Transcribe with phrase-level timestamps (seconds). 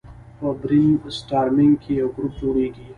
[0.37, 2.85] په برین سټارمینګ کې یو ګروپ جوړیږي.